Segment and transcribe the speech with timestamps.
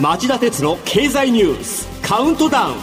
[0.00, 2.74] 町田鉄の経済ニュースカウントダウン。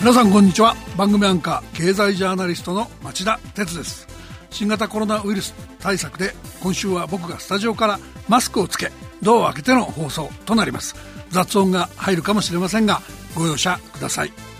[0.00, 0.74] 皆さんこんにちは。
[0.96, 4.08] 番組アンカー経済ジャーナリストの町田鉄です。
[4.50, 8.90] 新型コロナウイルス対策で今週は僕がスタジオからマスクをつけ
[9.22, 10.96] ドアを開けての放送となります。
[11.30, 13.00] 雑音が入るかもしれませんが
[13.36, 14.53] ご容赦ください。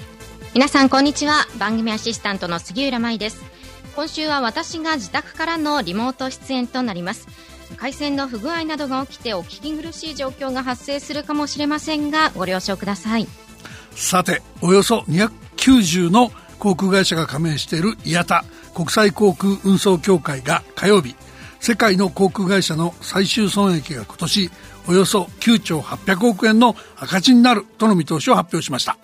[0.55, 1.49] 皆さんこんにちは。
[1.59, 3.43] 番組アシスタントの杉浦舞です。
[3.97, 7.27] 今週は私が自宅からのリモート出演となります。
[7.77, 13.27] 回線の不具合などが起きてお聞き苦しい状況が発生するかもしれませんがご了承ください。
[13.97, 18.45] さておよそ290の航空会社が加盟している IATA
[18.77, 21.17] 国際航空運送協会が火曜日
[21.59, 24.51] 世界の航空会社の最終損益が今年
[24.87, 28.99] およそ9兆800億円の赤字になるとの見通しを発表しました。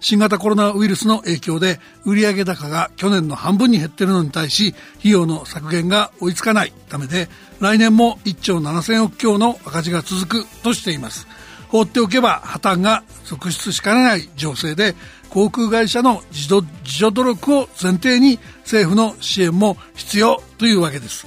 [0.00, 6.72] 新型コロナウイルスの影響で売上高が去年の半分に減っているのに対し費用の削減が追いつかない。
[6.88, 7.28] ためで
[7.60, 11.26] 来年も1兆7000億強の赤字が続くとしています。
[11.68, 14.94] 放っておけば破綻が続出しかねない情勢で
[15.28, 21.26] 航空会社の自助自助努力を前提に政府の支援も必要というわけです。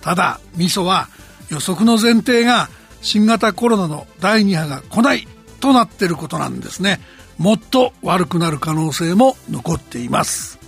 [0.00, 1.08] ただミソは
[1.48, 2.68] 予測の前提が
[3.00, 5.28] 新型コロナの第2波が来ない
[5.60, 7.00] となっていることなんですね。
[7.38, 10.58] もっと悪くなる可能性も残っています。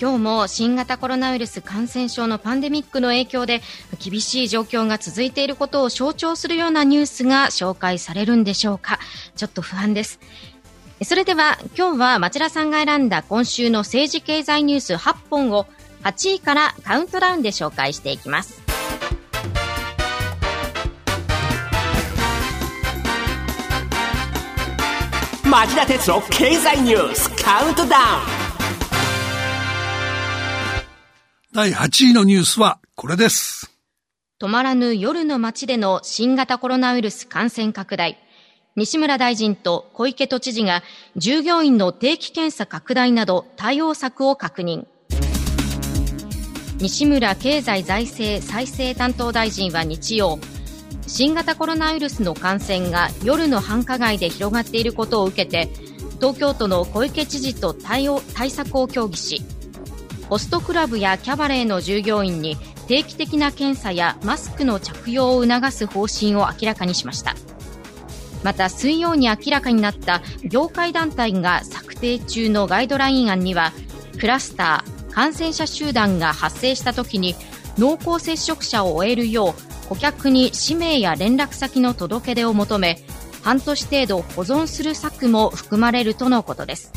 [0.00, 3.60] 今日も新型コロナウイルス感染症のパンデミックの影響で
[3.98, 8.98] 厳しい状況が続いていることを象徴するようなニュースが紹介されるんでしょうか。
[9.36, 10.18] ちょっと不安です。
[11.04, 15.66] それでは今日は町田さんが選んだ今週の政治経済ニュース8本を
[16.02, 18.69] 8位からカウントダウンで紹介していきます。
[25.50, 27.94] 町田鉄の経済ニュースカウントダウン
[31.52, 33.68] 第8位のニュースはこれです。
[34.40, 38.16] 止まらぬ夜の街での新型コロナウイルス感染拡大。
[38.76, 40.84] 西村大臣と小池都知事が
[41.16, 44.86] 従業員の定期検査拡大など対応策を確認。
[46.78, 50.38] 西村経済財政再生担当大臣は日曜
[51.10, 55.68] 新型コロナウイルスの感染が夜の繁華街で広がっていることを受けて
[56.20, 59.42] 東京都の小池知事と対応対策を協議し
[60.28, 62.56] ホストクラブやキャバレーの従業員に
[62.86, 67.34] 定期的な検査やマスクの着用を促す方針を明らかにしました。
[68.42, 73.72] また水曜に明らかになった業界団体が策定中のガイドライン案には
[74.18, 77.34] クラスター感染者集団が発生した時に
[77.76, 83.02] 濃厚接触者を終えるよう顧客に氏名や連絡先の届け出を求め
[83.42, 86.92] 半年程度保存する策も含まれるとのことです。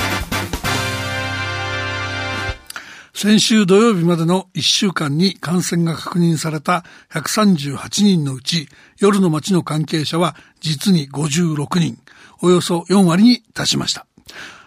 [3.15, 8.67] 先週土曜日までの1週間に感染が確認された138人のうち
[8.99, 11.97] 夜の街の関係者は実に56人。
[12.43, 14.05] およそ4割に達しました。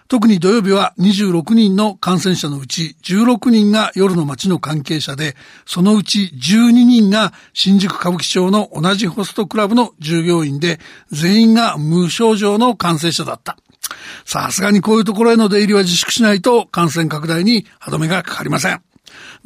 [0.08, 5.34] 特に土曜日は26人の感染者のうち16人が夜の街の関係者で、
[5.64, 10.78] そのうち12人が新宿歌舞伎町の同じホストクラブの従業員で、
[11.10, 13.56] 全員が無症状の感染者だった。
[14.24, 18.85] さすがにこういうところへの出入りは自粛しないと感染拡大に歯止めがかかりません。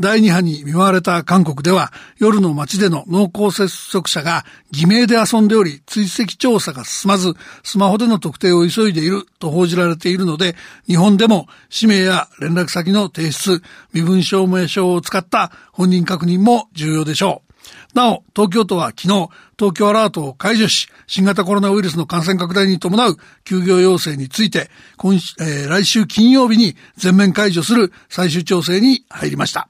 [0.00, 10.56] 第2波に見舞われた韓国では夜の街での濃厚接触者が偽名で遊んでおり追跡調査が進まずスマホでの特定を急いでいると報じられているので
[10.86, 13.62] 日本でも氏名や連絡先の提出
[13.92, 17.49] 身分証明書を使った本人確認も重要でしょう。
[17.94, 19.28] なお、東京都は昨日、
[19.58, 29.68] 東京アラートを解除し、新型コロナウイルスの感染拡大に伴う休業要請について、今えー、来週金曜日に全面解除する最終調整に入りました。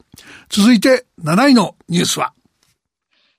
[0.49, 2.33] 続いて、7位のニュースは、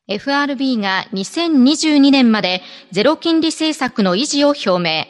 [0.08, 2.62] FRB が2022年まで
[2.92, 5.06] ゼロ金利政策の維持を表明。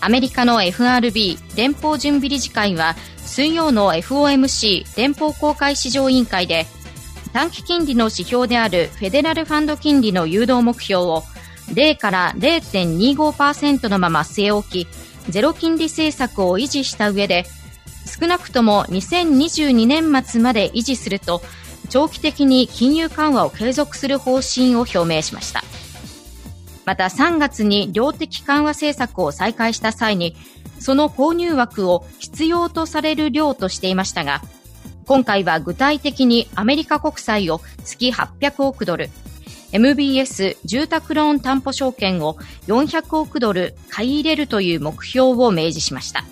[0.00, 6.66] アメリカの FRB 連邦準備理事会は水曜の FOMC 連邦公開市場委員会で
[7.32, 11.22] 短期金利の指標であるフェデラルファンド金利の誘導目標を
[11.72, 14.86] 0から0.25%のまま据え置き、
[15.30, 17.44] ゼロ金利政策を維持した上で、
[18.20, 21.40] 少なくとも2022年末まで維持すると、
[21.88, 25.64] 長期的に金融緩和を継続する方針を表明しました。
[26.84, 30.36] また3月に量的緩和政策を再開した際に、
[30.78, 34.42] その購入枠を必要とされる量としていましたが、
[35.12, 39.10] 今回は具体的にアメリカ国債を月800億ドル、
[39.70, 46.24] MBS 住宅ローン担保証券を400億ドル買い入れるという目標を明示しました。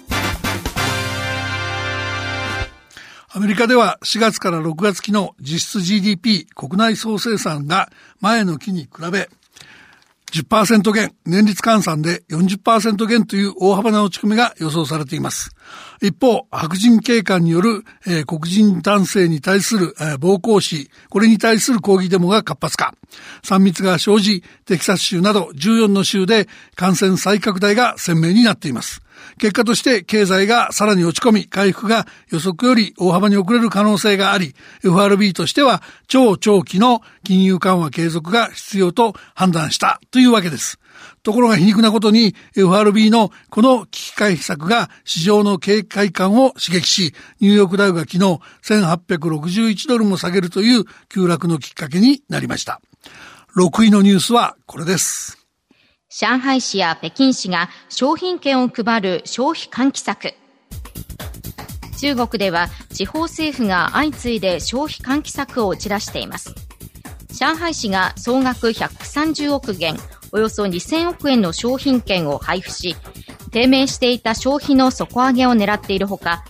[3.29, 7.91] アメリカでは4月から6月期の実質 GDP 国内総生産が
[8.23, 9.29] 前の期に比べ
[10.31, 15.51] 10%減、年率換算で40%減という大幅な落ち込みが予想されています。
[16.01, 22.95] 一方、白人警官による、えー、黒人男性に対する、えー、暴行死、これに対する抗議デモが活発化。
[23.43, 29.03] 3密が生じ、テキサス州など14の州で感染再拡大が鮮明になっています。
[29.39, 40.79] 結果として経済がさらに落ち込み、回復が予測より大幅に遅れる可能性があり、FRB としては超長期の金融緩和継続が必要と判断したというわけです。
[41.23, 52.81] ところが皮肉なことに FRB のこの危機回避策が市場の警戒感を刺激し、ニューヨークダウが昨日1861ドルも下げるという急落のきっかけになりました。
[53.57, 55.40] 6位のニュースはこれです。
[56.13, 60.35] 上海市や北京市が商品券を配る消費喚起策。
[62.01, 66.53] 中国では地方政府が相次いで消費喚起策を打ち出しています。
[67.39, 69.97] 上海市が総額130億元、
[70.33, 72.97] およそ2000億円の商品券を配布し、
[73.53, 76.43] 低迷していた消費の底上げを狙っているほか、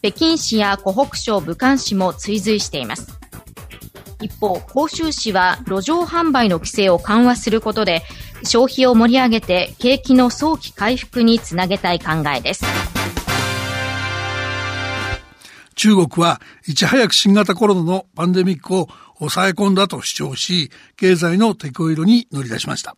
[0.00, 3.18] 北京市や湖北省武漢市も追随しています。
[4.22, 8.02] 一方、広州市は路上販売の規制を緩和することで、
[8.46, 12.64] 消費を盛り上げて景気の早期回復につなげたい考えです。
[15.74, 18.88] 中国はいち早く新型コロナのパンデミックを
[19.18, 22.96] 抑え込んだと主張し、経済のテこ入れに乗り出しました。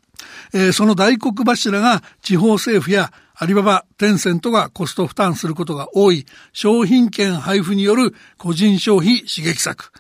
[0.55, 9.93] えー、その大黒柱が地方政府やアリババ、テンセントがコスト負担することが多い商品券配布による個人消費刺激策。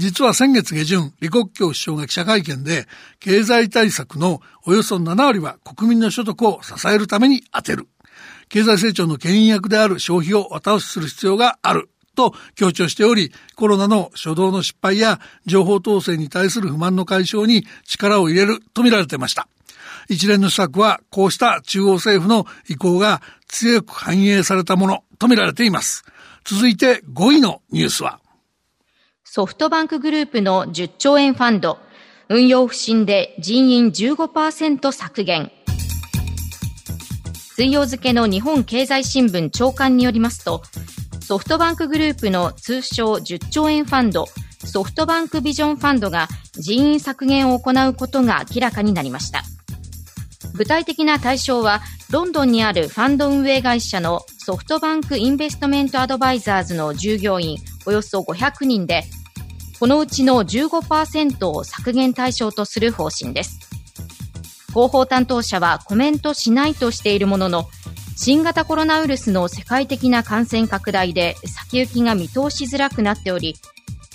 [0.00, 2.86] 実は先月下旬、李克強首相が記者会見で、
[3.18, 7.86] 経済対策のおよそ7割は国民の所得を支えるために充てる。
[8.48, 11.90] 経済成長の牽引役である消費を後押しする必要がある。
[12.14, 19.48] と強調しており、コロナの初動の失敗や情報統制に対する不満の解消に力を入れると見られていました。
[20.08, 26.04] 一連の施策はこうした中央政府の意向が強く反映されたものと見られています。
[26.46, 28.19] 続いて5位のニュースは
[29.32, 31.78] ソフトバンクグループの10兆円ファンド、
[32.28, 35.52] 運用不振で人員15%削減。
[37.54, 40.62] 水曜付の日本経済新聞長官によりますと、
[41.20, 44.26] ソフトバンクグループの通称10兆円ファンド、
[44.64, 49.44] ソフトバンクビジョンファンドが人員削減を行うことが明らかになりました。
[50.54, 59.04] 具体的な対象は、ロンドンにあるファンド運営会社のソフトバンクインベストメントアドバイザーズの従業員およそ500人で、
[59.80, 63.58] このうちの15%を削減対象とする方針です。
[64.68, 67.68] 広報担当者はコメントしないとしているものの、
[68.14, 73.56] 新型コロナウイルスの世界的な感染拡大で先行きが見通しづらくなっており、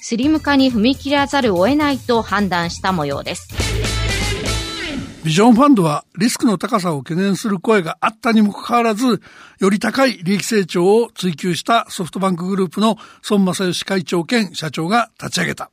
[0.02, 3.65] スリム化に踏み切らざるを得ないと判断した模様です。
[5.26, 9.24] ビジョンファンドはリスクの高さを懸念する声があったにもかかわらず、
[9.60, 12.96] より高い利益成長を追求したソフトバンクグループの
[13.32, 15.72] 孫正義会長兼社長が立ち上げた。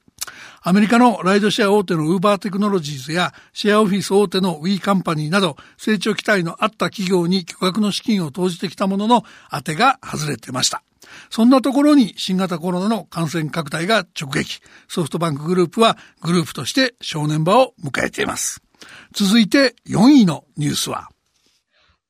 [0.63, 10.83] アメリカのライドシェア大手のウーバーテクノロジーズやシェアオフィス大手のウィーカンパニーなど成長期待のあった企業に巨額の資金を投じてきたものの当てが外れてました。
[11.29, 14.63] そんなところに新型コロナの感染拡大が直撃。
[14.89, 18.63] ソフトバンクグループはグループとして正念場を迎えています。
[19.13, 21.09] 続いて4位のニュースは。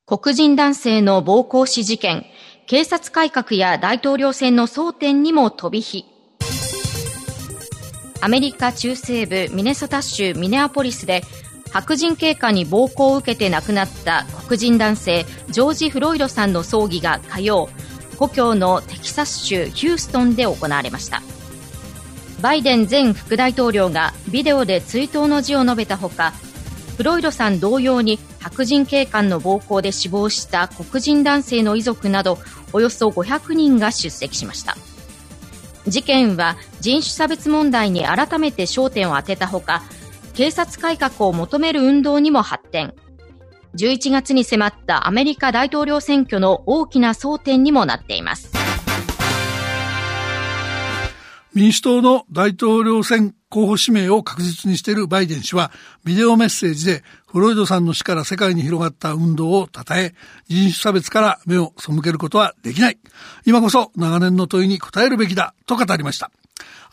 [0.06, 2.26] 黒人男性の暴行死事件、
[2.66, 6.04] 警察改革や大統領選の争点にも飛び火。
[8.20, 11.22] アメリカ中西部ミネソタ州ミネアポリスで
[11.72, 17.68] 白人警官に暴行を受けて亡くなった黒人男性ジョージ・フロイドさんの葬儀が火曜
[18.18, 21.22] 故郷のテキサス州ヒューストンで行われました。
[22.40, 26.32] バイデン前副大統領がビデオで追悼の辞を述べたほか
[27.02, 32.38] フロイドさん同様に白人警官の暴行で死亡した黒人男性の遺族など
[32.72, 34.76] およそ500人が出席しました。
[35.88, 39.82] 事件は人種差別問題に改めて焦点を当てたほか
[40.34, 42.94] 警察改革を求める運動にも発展。
[43.74, 48.52] 11月に迫ったアメリカ大統領選挙の大きな争点にもなっています。
[51.52, 55.70] 民主党の大統領選候補指名を確実にしているバイデン氏は、
[56.04, 60.14] ビデオメッセージでフロイドさんの死から世界に広がった運動を称え、
[60.48, 62.98] 人種差別から目を背けることはできない。
[63.44, 66.30] 今こそ長年の問いに答えるべきだ、と語りました。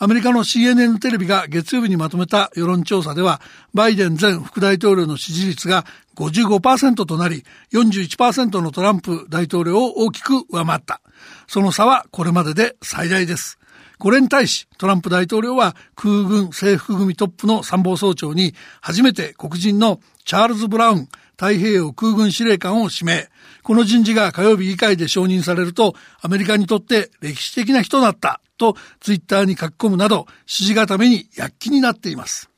[0.01, 3.39] アメリカの CNN テレビが月曜日にまとめた世論調査では、
[3.73, 5.85] バイデン前副大統領の支持率が
[6.15, 11.01] 55%となり、41%のトランプ大統領を大きく上回った。
[11.47, 13.59] その差はこれまでで最大です。
[13.99, 23.29] これに対しトランプ大統領は空軍制服組トップの参謀総長に初めて黒人のチャールズ・ブラウン太平洋空軍司令官を指名。
[23.63, 32.49] この人事が火曜日議会で承認されると、アメリカにとって歴史的な人だったとツイッターに書き込むなど、支持固めに躍起になっています。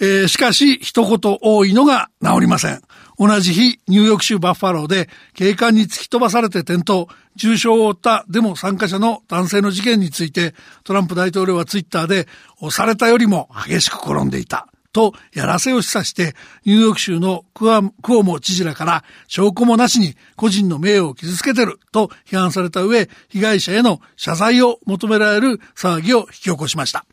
[0.00, 2.82] えー、しかし、一言多いのが治りません。
[3.20, 7.04] 同じ日、ニューヨーク州バッファローで警官に突き飛ばされて転倒、
[7.36, 12.26] 重傷を負ったデモ参加者の男性の事件について、トランプ大統領はツイッターで、
[12.62, 14.68] 押されたよりも激しく転んでいた。
[14.92, 16.34] とやらせを示唆して、
[16.64, 27.04] ニューヨーク州のクアクオモ知事らから証拠もなしに個人の名誉を傷つけてると批判された上、被害者への謝罪を求められる騒ぎを引き起こしました。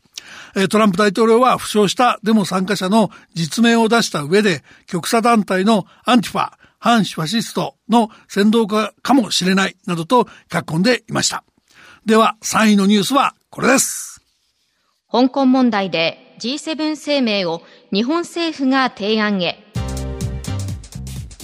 [0.70, 11.44] トランプ大統領は負傷したデモ参加者の実名を出した上で、極左団体のアンティファ、反ファシストの先導家かもしれないなどと書き込んでいました。
[12.06, 14.22] では3位のニュースはこれです。
[15.10, 19.64] 香港問題で G7 声明を日本政府が提案へ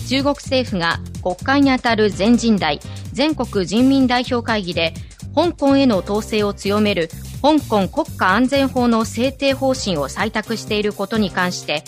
[0.09, 2.79] 中国政府が国会にあたる全人代
[3.13, 4.93] 全国人民代表会議で
[5.35, 7.09] 香港への統制を強める
[7.45, 11.85] 香港国家安全法の制定方針を採択していることに関して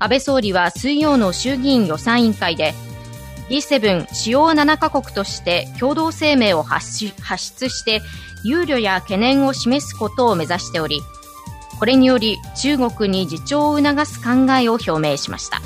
[0.00, 2.74] 安倍総理は水曜の衆議院予算委員会で
[3.50, 8.00] G7 主要7カ国として共同声明を発出して
[8.42, 11.00] 憂慮や懸念を示すことを目指しており
[11.78, 15.60] これにより中国に自重を促す考えを表明しました。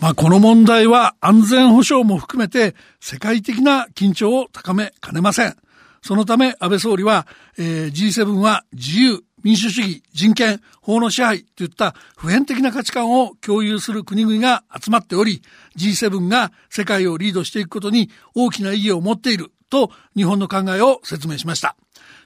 [0.00, 5.56] まあ、この問題は安全保障も含めて世界的な緊張を高めかねません。
[6.04, 15.40] そのため安倍総理は、えー、G7 は自由、民主主義、人権、法の支配といった普遍的な価値観を共有する国々が集まっており、
[15.78, 21.74] G7 が世界をリードしていくことに大きな意義を持っていると日本の考えを説明しました。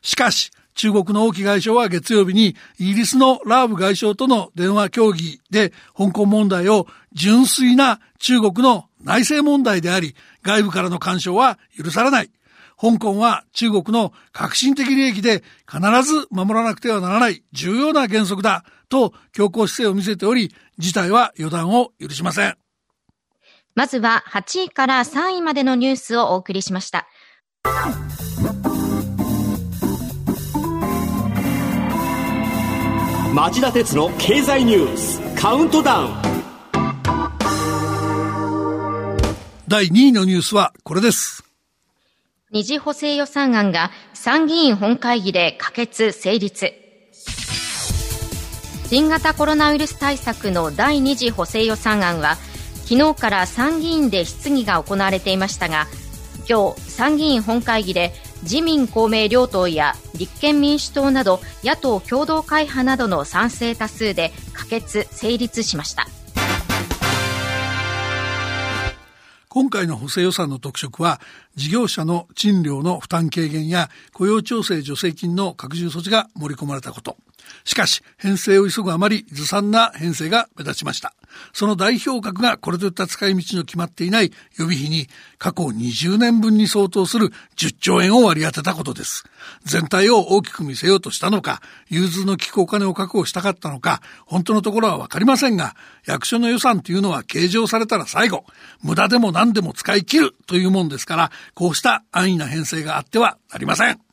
[0.03, 12.31] しかし、中国の王毅外相は月曜日にイギリスのラーブ外相との電話協議で香港問題を純粋な中国の内政問題であり外部からの干渉は許されない。
[12.81, 22.57] 香港は中国の革新的利益で必ず守らなくてはならない重要な原則だと強硬姿勢を見せており事態は予断を許しません。
[23.75, 27.07] まずは8位から3位までのニュースをお送りしました。
[33.35, 36.15] 町田鉄の経済ニュースカウントダウン
[39.69, 41.48] 第2位のニュースはこれです
[42.51, 46.73] 二次補正予算案が参議院本会議で可決成立。
[48.87, 52.37] 新型コロナウイルス対策の第2次補正予算案は
[52.87, 55.87] 昨日から参議院で質疑が行われていましたが
[56.49, 58.13] 今日参議院本会議で
[58.45, 66.07] 自民公明両党や立憲民主党など野党共同会派などの賛成多数で可決成立しました。
[69.49, 71.21] 今回の補正予算の特色は
[71.55, 77.17] 事業者の賃料の負担軽減や雇用調整助成金の拡充措置が盛り込まれたこと。
[77.65, 81.15] しかし、編成を急ぐあまりずさんな編成が目立ちました。
[81.53, 89.25] その代表格がこれといった使い道の決まっていない予備費に過去20年分に相当する10兆円を割り当てたことです。
[89.65, 95.77] 全体を大きく見せようとしたのか、融通の利くお金を確保したかったのか、本当のところはわかりませんが、
[96.07, 98.45] 役所の予算というのは計上されたら最後、
[98.83, 104.08] 無駄でも何でも使い切るというもんですから、こうした安易な編成があってはなりません。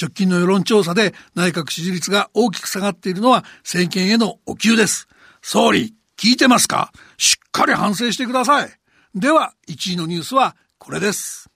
[0.00, 5.08] 直近の世論調査で内閣支持率が大きく下がっているのは政権へのお給です。
[5.42, 6.92] 総理、聞いてますか？
[7.18, 8.70] しっかり反省してください。
[9.14, 11.50] では、1位のニュースはこれです。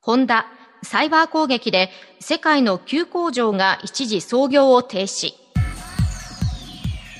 [0.00, 0.46] ホンダ、
[0.82, 5.32] サイバー攻撃で世界の旧工場が一時操業を停止。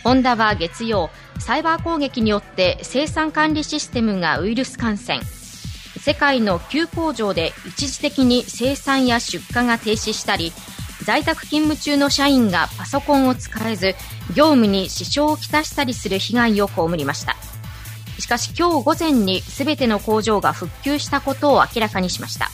[0.03, 5.21] ホンダは月曜、サイバー攻撃によって生産管理システムがウイルス感染。
[6.03, 10.53] 世界の旧工場で一時的に生産や出荷が停止したり
[11.05, 13.95] 在宅勤務中の社員がパソコンを使えず
[14.35, 17.37] 業務に支障をきたしたりする被害を被りました。
[18.19, 22.51] しかし今日午前に全ての工場が復旧したことを明らかにしました。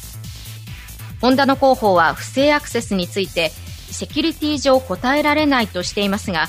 [1.21, 3.50] ホンダの広報は不正アクセスについて
[3.91, 6.47] セキュリティ上答えられないとしていますが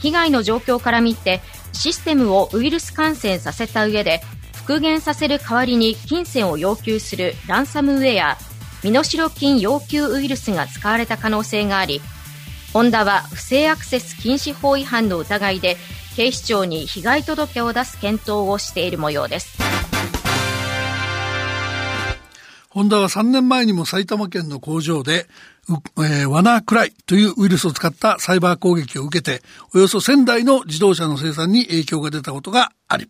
[0.00, 1.40] 被害の状況から見て
[1.72, 4.20] システムをウイルス感染させた上で
[4.70, 8.38] 復元させる代わりに金銭を要求するランサムウェア
[8.84, 12.00] 身代金要求ウイルスが使われた可能性があり
[12.72, 15.76] ホンダは不正アクセス禁止法違反の疑いで
[16.14, 19.58] 警視庁に被害届を出す検討をしている模様です。
[22.68, 25.26] ホンダは3年前にも埼玉県の工場で、
[25.98, 29.42] えー、ワナクライというウイルスを使ったサイバー攻撃を受けて、
[29.74, 33.08] およそ1000台の自動車の生産に影響が出たことがあり、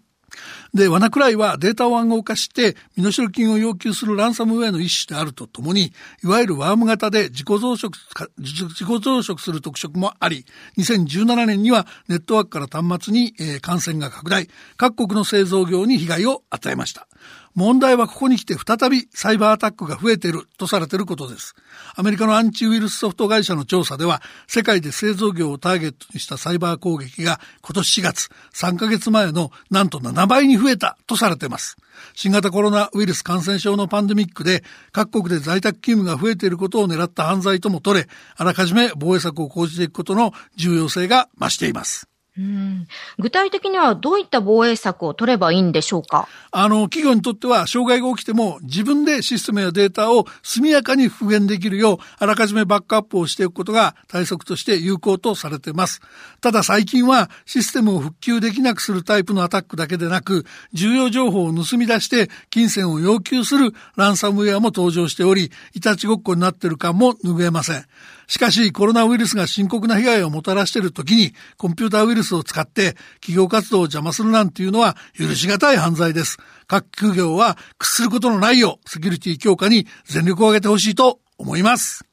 [0.74, 7.90] で、ワナクライはデータを暗号化して身代金を要求するランサムウェアの一種であるとともに、いわゆるワーム型で自己増殖、
[8.38, 10.44] 自己増殖する特色もあり、
[10.78, 17.06] 2017年にはネットワークから端末に、えー、感染が拡大、各国の製造業に被害を与えました。
[17.54, 21.54] 問題はここに来て再びサイバーアタックが増えているとされていることです。
[21.96, 31.76] アメリカのアンチウイルスソフト会社の調査では、世界で製造業をターゲットにしたサイバー攻撃が今年4月、3ヶ月前のなんと7倍に増えたとされています。
[32.14, 34.62] 新型コロナウイルス感染症のパンデミックで
[34.92, 42.09] 各国で在宅勤務が増えていることを狙った犯罪とも取れ、あらかじめ防衛策を講じていくことの重要性が増しています。
[42.38, 42.86] うん
[43.18, 46.28] 具体的にはどういった防衛策を取ればいいんでしょうか？
[46.52, 56.00] あの、企業にとっては障害が起きても自分でシステムやデータを速やかに復元できるようあらかじめバックアップをしておくことが対策として有効とされています。
[56.40, 67.84] ただ最近はシステムを復旧できなくするタイプのアタックだけでなく重要情報を盗み出して金銭を要求するランサムウェアも登場しており、いたちごっこになっている感も拭えません。
[68.30, 76.38] しかし、コロナウイルスが深刻な被害をもたらしている時に、コンピューターウイルスを使って企業活動を邪魔するなんていうのは許し難い犯罪です。
[76.68, 82.04] 各企業は屈することのないよう、セキュリティ強化に全力を挙げてほしいと思います。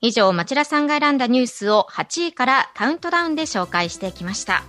[0.00, 4.62] 以上、町田さんが選んだニュースを8位からカウントダウンで紹介してきました。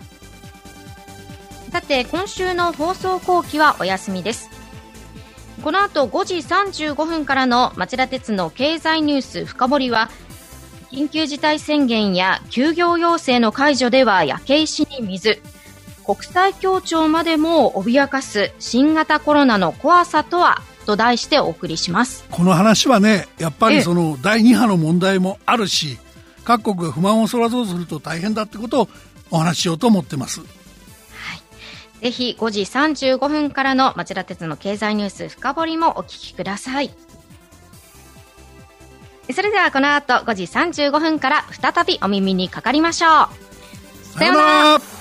[1.71, 4.58] さて、今週の放送後期はお休みです。
[5.63, 10.09] この後5時35分からの町田鉄の経済ニュース深掘りは、
[10.91, 15.41] 緊急事態宣言や休業要請の解除では焼け石に水、
[16.05, 22.25] 国際協調までも脅かす新型コロナの怖さとはと題してお送りします。
[22.31, 25.99] この話はね、やっぱりその第2波の問題もあるし、
[26.45, 28.89] 各国が不満をそらそうとすると大変だってことを
[29.29, 30.41] お話ししようと思ってます。
[32.01, 36.91] ぜひ5時35分からの町田鉄の経済ニュース深掘りもお聞きください。
[39.33, 44.17] それではこの後5時35分から再びお耳にかかりましょう。
[44.17, 44.41] さような
[44.77, 44.98] ら